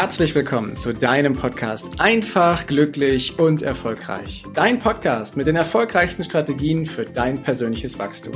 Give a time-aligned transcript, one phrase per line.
[0.00, 4.44] herzlich willkommen zu deinem Podcast Einfach, glücklich und erfolgreich.
[4.54, 8.32] Dein Podcast mit den erfolgreichsten Strategien für dein persönliches Wachstum.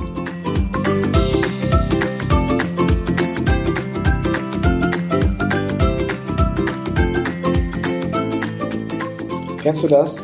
[9.62, 10.22] Kennst du das?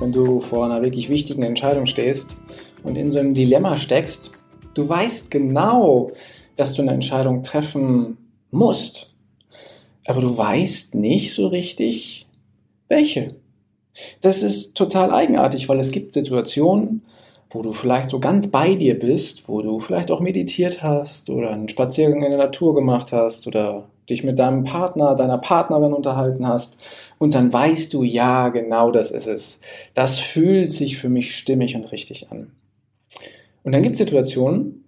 [0.00, 2.40] Wenn du vor einer wirklich wichtigen Entscheidung stehst
[2.82, 4.32] und in so einem Dilemma steckst,
[4.72, 6.12] du weißt genau,
[6.56, 8.16] dass du eine Entscheidung treffen
[8.50, 9.15] musst
[10.06, 12.26] aber du weißt nicht so richtig,
[12.88, 13.36] welche.
[14.20, 17.02] Das ist total eigenartig, weil es gibt Situationen,
[17.50, 21.50] wo du vielleicht so ganz bei dir bist, wo du vielleicht auch meditiert hast oder
[21.50, 26.46] einen Spaziergang in der Natur gemacht hast oder dich mit deinem Partner, deiner Partnerin unterhalten
[26.46, 26.82] hast
[27.18, 29.60] und dann weißt du, ja, genau das ist es.
[29.94, 32.52] Das fühlt sich für mich stimmig und richtig an.
[33.62, 34.84] Und dann gibt es Situationen,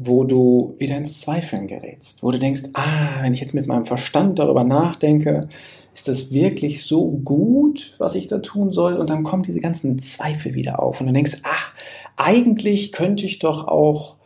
[0.00, 3.84] wo du wieder ins Zweifeln gerätst, wo du denkst, ah, wenn ich jetzt mit meinem
[3.84, 5.48] Verstand darüber nachdenke,
[5.92, 8.94] ist das wirklich so gut, was ich da tun soll?
[8.94, 11.74] Und dann kommen diese ganzen Zweifel wieder auf und du denkst, ach,
[12.16, 14.18] eigentlich könnte ich doch auch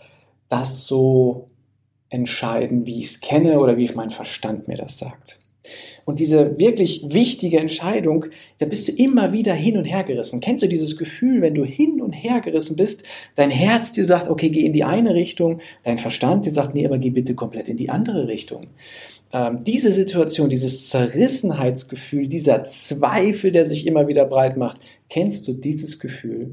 [0.51, 1.48] das so
[2.11, 5.39] entscheiden, wie ich es kenne oder wie mein Verstand mir das sagt.
[6.05, 8.27] Und diese wirklich wichtige Entscheidung,
[8.58, 10.41] da bist du immer wieder hin und her gerissen.
[10.41, 13.05] Kennst du dieses Gefühl, wenn du hin und her gerissen bist,
[13.36, 16.84] dein Herz dir sagt, okay, geh in die eine Richtung, dein Verstand dir sagt, nee,
[16.84, 18.68] aber geh bitte komplett in die andere Richtung.
[19.33, 25.52] Ähm, diese Situation, dieses Zerrissenheitsgefühl, dieser Zweifel, der sich immer wieder breit macht, kennst du
[25.52, 26.52] dieses Gefühl?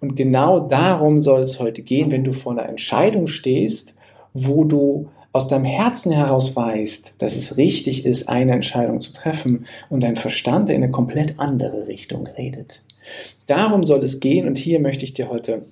[0.00, 3.94] Und genau darum soll es heute gehen, wenn du vor einer Entscheidung stehst,
[4.32, 9.66] wo du aus deinem Herzen heraus weißt, dass es richtig ist, eine Entscheidung zu treffen
[9.88, 12.82] und dein Verstand in eine komplett andere Richtung redet.
[13.46, 15.62] Darum soll es gehen und hier möchte ich dir heute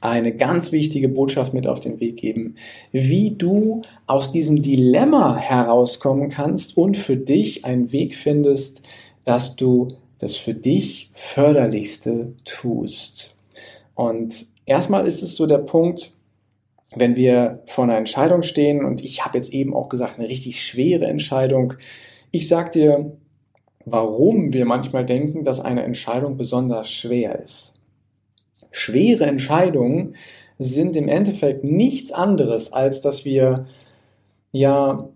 [0.00, 2.56] eine ganz wichtige Botschaft mit auf den Weg geben,
[2.92, 8.82] wie du aus diesem Dilemma herauskommen kannst und für dich einen Weg findest,
[9.24, 9.88] dass du
[10.18, 13.34] das für dich förderlichste tust.
[13.94, 16.10] Und erstmal ist es so der Punkt,
[16.96, 20.64] wenn wir vor einer Entscheidung stehen, und ich habe jetzt eben auch gesagt, eine richtig
[20.64, 21.74] schwere Entscheidung,
[22.30, 23.16] ich sage dir,
[23.84, 27.74] warum wir manchmal denken, dass eine Entscheidung besonders schwer ist.
[28.70, 30.16] Schwere Entscheidungen
[30.58, 33.66] sind im Endeffekt nichts anderes, als dass wir
[34.52, 35.08] ja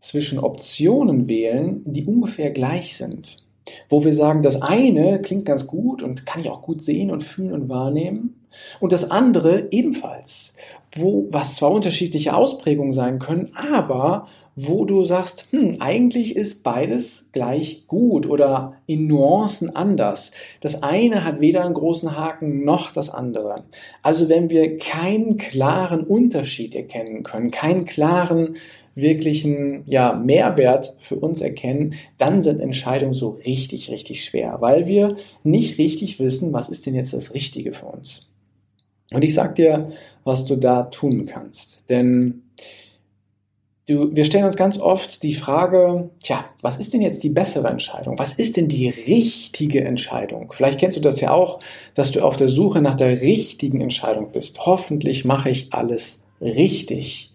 [0.00, 3.45] zwischen Optionen wählen, die ungefähr gleich sind.
[3.88, 7.24] Wo wir sagen, das eine klingt ganz gut und kann ich auch gut sehen und
[7.24, 8.34] fühlen und wahrnehmen
[8.80, 10.54] und das andere ebenfalls,
[10.94, 17.28] wo, was zwar unterschiedliche Ausprägungen sein können, aber wo du sagst, hm, eigentlich ist beides
[17.32, 20.32] gleich gut oder in Nuancen anders.
[20.60, 23.64] Das eine hat weder einen großen Haken noch das andere.
[24.02, 28.56] Also wenn wir keinen klaren Unterschied erkennen können, keinen klaren
[28.96, 35.16] wirklichen ja, Mehrwert für uns erkennen, dann sind Entscheidungen so richtig, richtig schwer, weil wir
[35.44, 38.28] nicht richtig wissen, was ist denn jetzt das Richtige für uns.
[39.12, 39.92] Und ich sag dir,
[40.24, 41.88] was du da tun kannst.
[41.90, 42.42] Denn
[43.86, 47.68] du, wir stellen uns ganz oft die Frage, tja, was ist denn jetzt die bessere
[47.68, 48.18] Entscheidung?
[48.18, 50.52] Was ist denn die richtige Entscheidung?
[50.52, 51.60] Vielleicht kennst du das ja auch,
[51.94, 54.64] dass du auf der Suche nach der richtigen Entscheidung bist.
[54.64, 57.32] Hoffentlich mache ich alles richtig.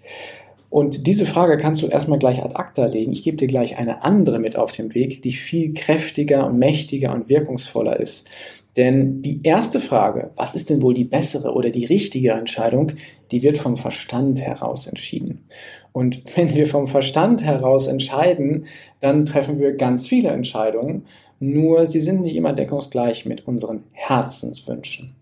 [0.72, 3.12] Und diese Frage kannst du erstmal gleich ad acta legen.
[3.12, 7.14] Ich gebe dir gleich eine andere mit auf dem Weg, die viel kräftiger und mächtiger
[7.14, 8.30] und wirkungsvoller ist.
[8.78, 12.94] Denn die erste Frage, was ist denn wohl die bessere oder die richtige Entscheidung,
[13.31, 15.44] die wird vom Verstand heraus entschieden.
[15.92, 18.66] Und wenn wir vom Verstand heraus entscheiden,
[19.02, 21.04] dann treffen wir ganz viele Entscheidungen,
[21.42, 25.16] nur sie sind nicht immer deckungsgleich mit unseren Herzenswünschen.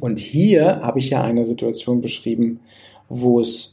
[0.00, 2.58] Und hier habe ich ja eine Situation beschrieben,
[3.08, 3.71] wo es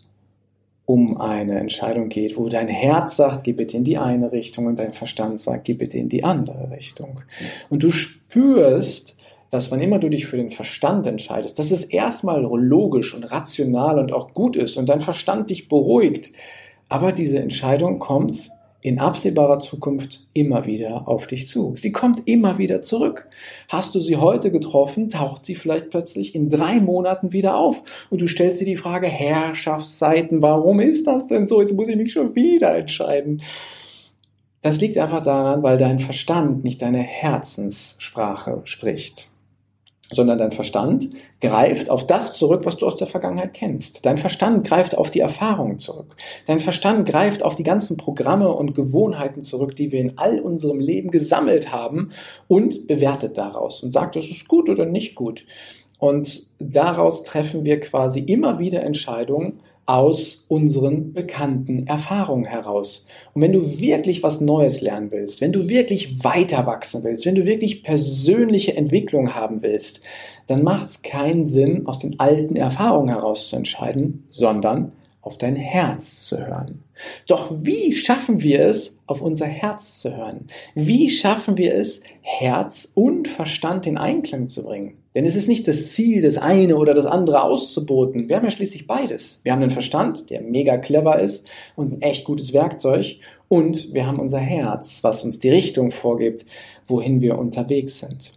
[0.90, 4.80] um eine Entscheidung geht, wo dein Herz sagt, geh bitte in die eine Richtung und
[4.80, 7.22] dein Verstand sagt, geh bitte in die andere Richtung.
[7.70, 9.16] Und du spürst,
[9.52, 14.00] dass wann immer du dich für den Verstand entscheidest, dass es erstmal logisch und rational
[14.00, 16.32] und auch gut ist und dein Verstand dich beruhigt.
[16.88, 18.50] Aber diese Entscheidung kommt
[18.82, 21.74] in absehbarer Zukunft immer wieder auf dich zu.
[21.76, 23.28] Sie kommt immer wieder zurück.
[23.68, 28.22] Hast du sie heute getroffen, taucht sie vielleicht plötzlich in drei Monaten wieder auf und
[28.22, 31.60] du stellst dir die Frage, Herrschaftszeiten, warum ist das denn so?
[31.60, 33.42] Jetzt muss ich mich schon wieder entscheiden.
[34.62, 39.30] Das liegt einfach daran, weil dein Verstand nicht deine Herzenssprache spricht
[40.12, 41.10] sondern dein Verstand
[41.40, 44.06] greift auf das zurück, was du aus der Vergangenheit kennst.
[44.06, 46.16] Dein Verstand greift auf die Erfahrungen zurück.
[46.48, 50.80] Dein Verstand greift auf die ganzen Programme und Gewohnheiten zurück, die wir in all unserem
[50.80, 52.12] Leben gesammelt haben
[52.48, 55.46] und bewertet daraus und sagt, das ist gut oder nicht gut.
[56.00, 59.60] Und daraus treffen wir quasi immer wieder Entscheidungen
[59.90, 63.08] aus unseren bekannten Erfahrungen heraus.
[63.34, 67.34] Und wenn du wirklich was Neues lernen willst, wenn du wirklich weiter wachsen willst, wenn
[67.34, 70.02] du wirklich persönliche Entwicklung haben willst,
[70.46, 74.92] dann macht es keinen Sinn, aus den alten Erfahrungen heraus zu entscheiden, sondern
[75.22, 76.84] auf dein Herz zu hören.
[77.28, 80.48] Doch wie schaffen wir es, auf unser Herz zu hören?
[80.76, 84.98] Wie schaffen wir es, Herz und Verstand in Einklang zu bringen?
[85.16, 88.30] Denn es ist nicht das Ziel, das eine oder das andere auszuboten.
[88.30, 89.42] Wir haben ja schließlich beides.
[89.44, 93.18] Wir haben einen Verstand, der mega clever ist und ein echt gutes Werkzeug.
[93.48, 96.46] Und wir haben unser Herz, was uns die Richtung vorgibt,
[96.88, 98.32] wohin wir unterwegs sind.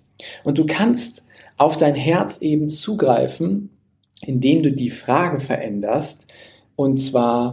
[0.45, 1.23] Und du kannst
[1.59, 3.71] auf dein Herz eben zugreifen,
[4.25, 6.27] indem du die Frage veränderst,
[6.77, 7.53] und zwar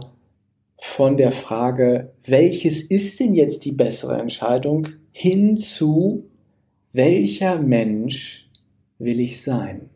[0.78, 6.24] von der Frage, welches ist denn jetzt die bessere Entscheidung, hin zu,
[6.92, 8.50] welcher Mensch
[8.98, 9.90] will ich sein?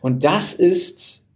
[0.00, 1.26] Und das ist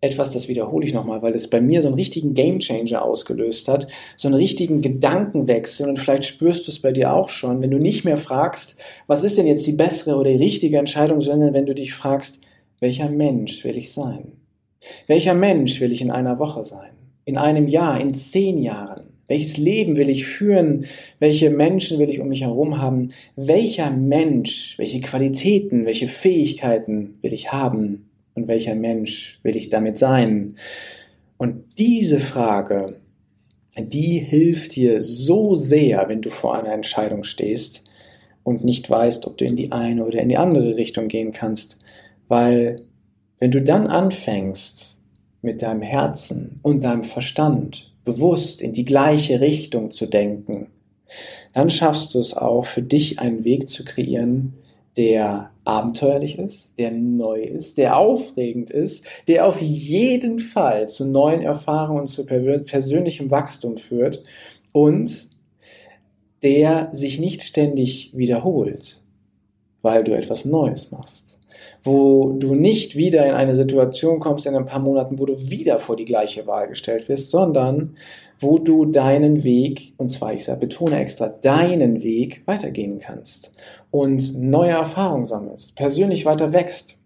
[0.00, 3.88] etwas, das wiederhole ich nochmal, weil das bei mir so einen richtigen Gamechanger ausgelöst hat,
[4.16, 7.78] so einen richtigen Gedankenwechsel und vielleicht spürst du es bei dir auch schon, wenn du
[7.78, 11.66] nicht mehr fragst, was ist denn jetzt die bessere oder die richtige Entscheidung, sondern wenn
[11.66, 12.40] du dich fragst,
[12.78, 14.32] welcher Mensch will ich sein?
[15.06, 16.90] Welcher Mensch will ich in einer Woche sein?
[17.24, 18.00] In einem Jahr?
[18.00, 19.06] In zehn Jahren?
[19.28, 20.86] Welches Leben will ich führen?
[21.18, 23.10] Welche Menschen will ich um mich herum haben?
[23.34, 28.08] Welcher Mensch, welche Qualitäten, welche Fähigkeiten will ich haben?
[28.34, 30.56] Und welcher Mensch will ich damit sein?
[31.38, 33.00] Und diese Frage,
[33.78, 37.84] die hilft dir so sehr, wenn du vor einer Entscheidung stehst
[38.42, 41.78] und nicht weißt, ob du in die eine oder in die andere Richtung gehen kannst,
[42.28, 42.85] weil
[43.38, 44.96] wenn du dann anfängst,
[45.42, 50.68] mit deinem Herzen und deinem Verstand bewusst in die gleiche Richtung zu denken,
[51.52, 54.54] dann schaffst du es auch für dich einen Weg zu kreieren,
[54.96, 61.42] der abenteuerlich ist, der neu ist, der aufregend ist, der auf jeden Fall zu neuen
[61.42, 64.22] Erfahrungen und zu persönlichem Wachstum führt
[64.72, 65.28] und
[66.42, 69.00] der sich nicht ständig wiederholt,
[69.82, 71.35] weil du etwas Neues machst
[71.82, 75.78] wo du nicht wieder in eine Situation kommst in ein paar Monaten, wo du wieder
[75.78, 77.96] vor die gleiche Wahl gestellt wirst, sondern
[78.38, 83.54] wo du deinen Weg, und zwar ich sage, betone extra, deinen Weg weitergehen kannst
[83.90, 86.98] und neue Erfahrungen sammelst, persönlich weiter wächst.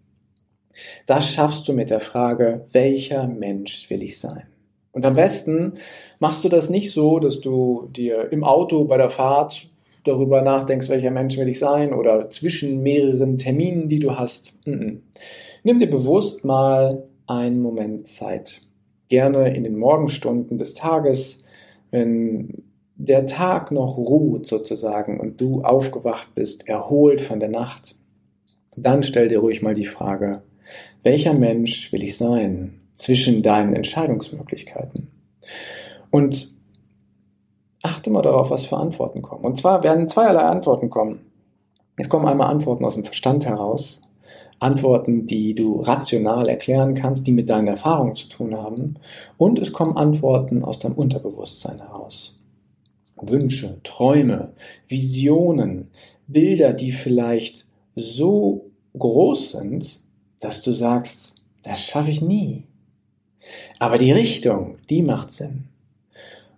[1.05, 4.43] Das schaffst du mit der Frage, welcher Mensch will ich sein?
[4.91, 5.75] Und am besten
[6.19, 9.70] machst du das nicht so, dass du dir im Auto bei der Fahrt
[10.03, 14.57] darüber nachdenkst, welcher Mensch will ich sein oder zwischen mehreren Terminen, die du hast.
[14.65, 18.61] Nimm dir bewusst mal einen Moment Zeit.
[19.09, 21.43] Gerne in den Morgenstunden des Tages,
[21.91, 22.63] wenn
[22.95, 27.95] der Tag noch ruht sozusagen und du aufgewacht bist, erholt von der Nacht,
[28.75, 30.43] dann stell dir ruhig mal die Frage,
[31.03, 35.09] welcher Mensch will ich sein zwischen deinen Entscheidungsmöglichkeiten?
[36.11, 36.60] Und
[37.83, 39.45] achte mal darauf, was für Antworten kommen.
[39.45, 41.21] Und zwar werden zweierlei Antworten kommen.
[41.97, 44.01] Es kommen einmal Antworten aus dem Verstand heraus,
[44.59, 48.95] Antworten, die du rational erklären kannst, die mit deinen Erfahrungen zu tun haben.
[49.37, 52.37] Und es kommen Antworten aus deinem Unterbewusstsein heraus.
[53.19, 54.53] Wünsche, Träume,
[54.87, 55.89] Visionen,
[56.27, 59.99] Bilder, die vielleicht so groß sind,
[60.39, 62.63] dass du sagst, das schaffe ich nie.
[63.79, 65.65] Aber die Richtung, die macht Sinn.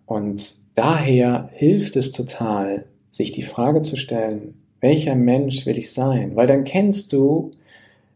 [0.05, 6.35] Und daher hilft es total, sich die Frage zu stellen, welcher Mensch will ich sein?
[6.35, 7.51] Weil dann kennst du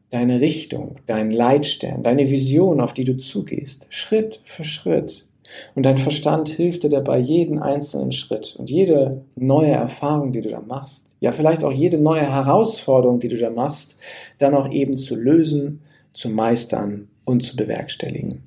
[0.09, 5.27] deine Richtung, deinen Leitstern, deine Vision, auf die du zugehst, Schritt für Schritt.
[5.75, 10.49] Und dein Verstand hilft dir dabei jeden einzelnen Schritt und jede neue Erfahrung, die du
[10.49, 13.95] da machst, ja vielleicht auch jede neue Herausforderung, die du da machst,
[14.39, 15.81] dann auch eben zu lösen,
[16.13, 18.43] zu meistern und zu bewerkstelligen.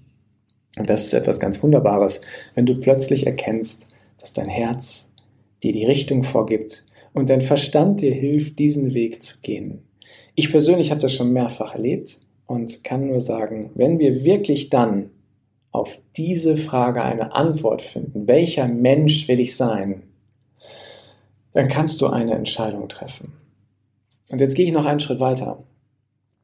[0.77, 2.21] Und das ist etwas ganz Wunderbares,
[2.55, 3.89] wenn du plötzlich erkennst,
[4.21, 5.11] dass dein Herz
[5.63, 9.83] dir die Richtung vorgibt und dein Verstand dir hilft, diesen Weg zu gehen.
[10.35, 15.11] Ich persönlich habe das schon mehrfach erlebt und kann nur sagen, wenn wir wirklich dann
[15.73, 20.03] auf diese Frage eine Antwort finden, welcher Mensch will ich sein,
[21.53, 23.33] dann kannst du eine Entscheidung treffen.
[24.31, 25.59] Und jetzt gehe ich noch einen Schritt weiter.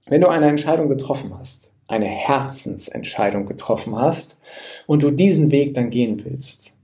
[0.06, 4.40] Wenn du eine Entscheidung getroffen hast, eine Herzensentscheidung getroffen hast
[4.86, 6.75] und du diesen Weg dann gehen willst,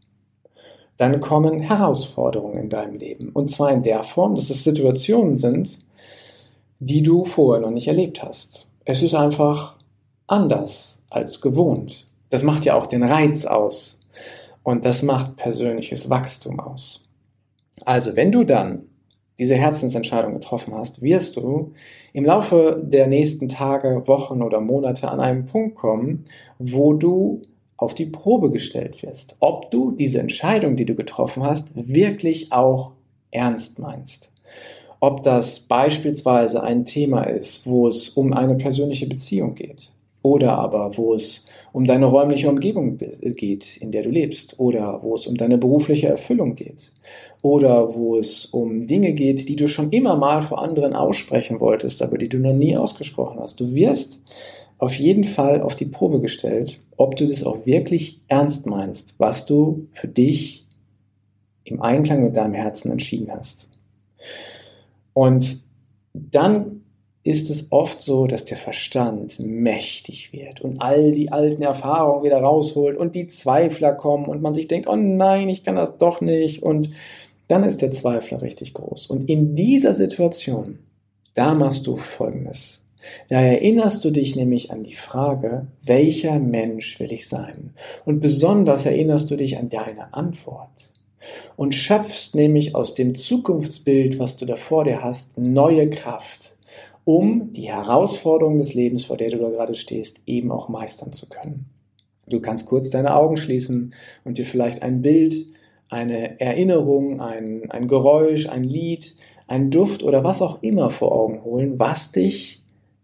[1.03, 3.31] dann kommen Herausforderungen in deinem Leben.
[3.31, 5.81] Und zwar in der Form, dass es Situationen sind,
[6.79, 8.69] die du vorher noch nicht erlebt hast.
[8.85, 9.79] Es ist einfach
[10.29, 12.07] anders als gewohnt.
[12.31, 13.99] Das macht ja auch den Reiz aus.
[14.63, 17.03] Und das macht persönliches Wachstum aus.
[17.85, 18.85] Also, wenn du dann
[19.41, 21.73] diese Herzensentscheidung getroffen hast, wirst du
[22.13, 26.27] im Laufe der nächsten Tage, Wochen oder Monate an einen Punkt kommen,
[26.61, 27.43] wo du
[27.83, 32.93] auf die Probe gestellt wirst, ob du diese Entscheidung, die du getroffen hast, wirklich auch
[33.31, 34.33] ernst meinst.
[35.01, 39.91] Ob das beispielsweise ein Thema ist, wo es um eine persönliche Beziehung geht,
[40.23, 45.17] oder aber wo es um deine räumliche Umgebung geht, in der du lebst, oder wo
[45.17, 46.93] es um deine berufliche Erfüllung geht,
[47.43, 52.01] oder wo es um Dinge geht, die du schon immer mal vor anderen aussprechen wolltest,
[52.01, 53.59] aber die du noch nie ausgesprochen hast.
[53.59, 54.23] Du wirst
[54.79, 59.45] auf jeden Fall auf die Probe gestellt, ob du das auch wirklich ernst meinst, was
[59.45, 60.69] du für dich
[61.65, 63.71] im Einklang mit deinem Herzen entschieden hast.
[65.13, 65.59] Und
[66.15, 66.83] dann
[67.25, 72.39] ist es oft so, dass der Verstand mächtig wird und all die alten Erfahrungen wieder
[72.39, 76.21] rausholt und die Zweifler kommen und man sich denkt, oh nein, ich kann das doch
[76.21, 76.91] nicht und
[77.49, 79.07] dann ist der Zweifler richtig groß.
[79.09, 80.79] Und in dieser Situation,
[81.35, 82.82] da machst du Folgendes.
[83.29, 87.75] Da erinnerst du dich nämlich an die Frage, welcher Mensch will ich sein?
[88.05, 90.93] Und besonders erinnerst du dich an deine Antwort.
[91.57, 96.57] Und schöpfst nämlich aus dem Zukunftsbild, was du da vor dir hast, neue Kraft,
[97.05, 101.29] um die Herausforderungen des Lebens, vor der du da gerade stehst, eben auch meistern zu
[101.29, 101.67] können.
[102.29, 103.95] Du kannst kurz deine Augen schließen
[104.25, 105.47] und dir vielleicht ein Bild,
[105.89, 109.17] eine Erinnerung, ein, ein Geräusch, ein Lied,
[109.47, 112.62] ein Duft oder was auch immer vor Augen holen, was dich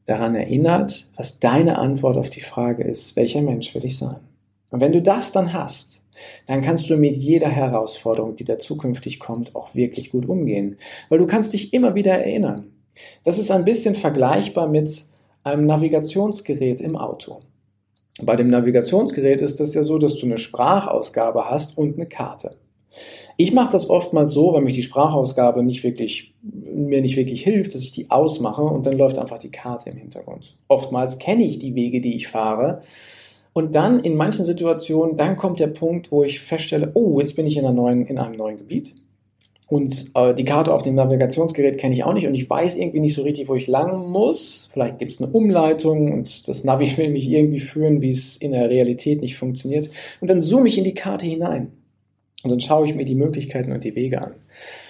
[0.08, 4.16] daran erinnert, was deine Antwort auf die Frage ist, welcher Mensch will ich sein?
[4.70, 6.02] Und wenn du das dann hast,
[6.46, 10.78] dann kannst du mit jeder Herausforderung, die da zukünftig kommt, auch wirklich gut umgehen.
[11.08, 12.72] Weil du kannst dich immer wieder erinnern.
[13.22, 15.04] Das ist ein bisschen vergleichbar mit
[15.44, 17.40] einem Navigationsgerät im Auto.
[18.20, 22.50] Bei dem Navigationsgerät ist es ja so, dass du eine Sprachausgabe hast und eine Karte.
[23.36, 27.74] Ich mache das oftmals so, wenn mich die Sprachausgabe nicht wirklich, mir nicht wirklich hilft,
[27.74, 30.56] dass ich die ausmache und dann läuft einfach die Karte im Hintergrund.
[30.68, 32.80] Oftmals kenne ich die Wege, die ich fahre.
[33.52, 37.46] Und dann in manchen Situationen, dann kommt der Punkt, wo ich feststelle, oh, jetzt bin
[37.46, 38.94] ich in, neuen, in einem neuen Gebiet.
[39.68, 43.00] Und äh, die Karte auf dem Navigationsgerät kenne ich auch nicht und ich weiß irgendwie
[43.00, 44.70] nicht so richtig, wo ich lang muss.
[44.72, 48.52] Vielleicht gibt es eine Umleitung und das Navi will mich irgendwie führen, wie es in
[48.52, 49.90] der Realität nicht funktioniert.
[50.20, 51.72] Und dann zoome ich in die Karte hinein.
[52.44, 54.34] Und dann schaue ich mir die Möglichkeiten und die Wege an.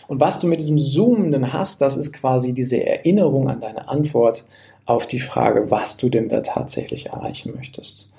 [0.06, 4.44] Und was du mit diesem Zoomenden hast, das ist quasi diese Erinnerung an deine Antwort
[4.84, 8.12] auf die Frage, was du denn da tatsächlich erreichen möchtest.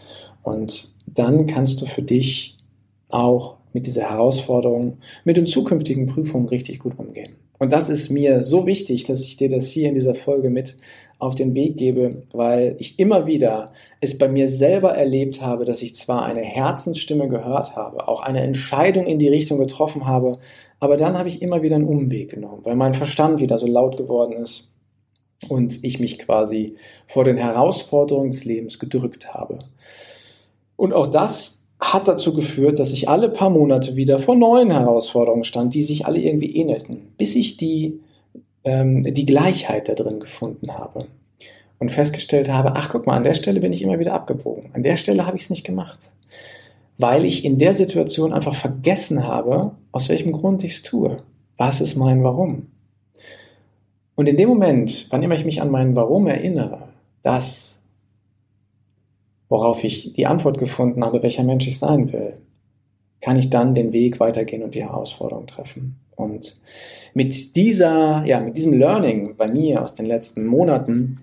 [0.44, 2.58] Und dann kannst du für dich
[3.10, 7.36] auch mit dieser Herausforderung, mit den zukünftigen Prüfungen richtig gut umgehen.
[7.60, 10.78] Und das ist mir so wichtig, dass ich dir das hier in dieser Folge mit
[11.20, 13.66] auf den Weg gebe, weil ich immer wieder
[14.00, 18.42] es bei mir selber erlebt habe, dass ich zwar eine Herzensstimme gehört habe, auch eine
[18.42, 20.40] Entscheidung in die Richtung getroffen habe,
[20.80, 23.98] aber dann habe ich immer wieder einen Umweg genommen, weil mein Verstand wieder so laut
[23.98, 24.72] geworden ist
[25.50, 29.60] und ich mich quasi vor den Herausforderungen des Lebens gedrückt habe.
[30.78, 35.44] Und auch das hat dazu geführt, dass ich alle paar Monate wieder vor neuen Herausforderungen
[35.44, 38.00] stand, die sich alle irgendwie ähnelten, bis ich die
[38.70, 41.08] ähm, die Gleichheit da drin gefunden habe
[41.80, 44.70] und festgestellt habe, ach guck mal, an der Stelle bin ich immer wieder abgebogen.
[44.74, 46.12] An der Stelle habe ich es nicht gemacht.
[46.98, 51.18] Weil ich in der Situation einfach vergessen habe, aus welchem Grund ich es tue.
[51.58, 52.68] Was ist mein Warum?
[54.16, 56.90] Und in dem Moment, wann immer ich mich an mein Warum erinnere,
[57.24, 57.82] das,
[59.48, 62.34] worauf ich die Antwort gefunden habe, welcher Mensch ich sein will,
[63.22, 65.98] kann ich dann den Weg weitergehen und die Herausforderung treffen.
[66.16, 66.60] Und
[67.14, 71.20] mit dieser, ja, mit diesem Learning bei mir aus den letzten Monaten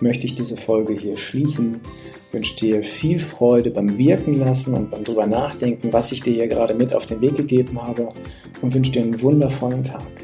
[0.00, 1.80] möchte ich diese Folge hier schließen.
[2.28, 6.32] Ich wünsche dir viel Freude beim Wirken lassen und beim drüber nachdenken, was ich dir
[6.32, 8.08] hier gerade mit auf den Weg gegeben habe
[8.60, 10.23] und wünsche dir einen wundervollen Tag.